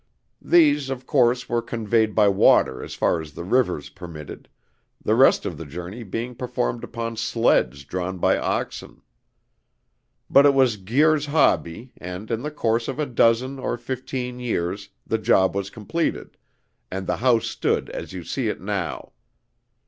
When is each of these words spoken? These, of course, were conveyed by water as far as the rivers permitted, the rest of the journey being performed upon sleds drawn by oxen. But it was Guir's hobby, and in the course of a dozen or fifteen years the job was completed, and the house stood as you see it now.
These, 0.41 0.89
of 0.89 1.05
course, 1.05 1.47
were 1.47 1.61
conveyed 1.61 2.15
by 2.15 2.27
water 2.27 2.83
as 2.83 2.95
far 2.95 3.21
as 3.21 3.33
the 3.33 3.43
rivers 3.43 3.89
permitted, 3.89 4.49
the 4.99 5.13
rest 5.13 5.45
of 5.45 5.59
the 5.59 5.65
journey 5.67 6.01
being 6.01 6.33
performed 6.33 6.83
upon 6.83 7.17
sleds 7.17 7.83
drawn 7.83 8.17
by 8.17 8.35
oxen. 8.39 9.03
But 10.27 10.47
it 10.47 10.55
was 10.55 10.77
Guir's 10.77 11.27
hobby, 11.27 11.93
and 11.97 12.31
in 12.31 12.41
the 12.41 12.49
course 12.49 12.87
of 12.87 12.97
a 12.97 13.05
dozen 13.05 13.59
or 13.59 13.77
fifteen 13.77 14.39
years 14.39 14.89
the 15.05 15.19
job 15.19 15.53
was 15.55 15.69
completed, 15.69 16.35
and 16.89 17.05
the 17.05 17.17
house 17.17 17.45
stood 17.45 17.91
as 17.91 18.11
you 18.11 18.23
see 18.23 18.47
it 18.47 18.59
now. 18.59 19.11